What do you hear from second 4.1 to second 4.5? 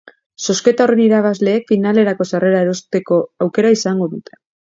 dute.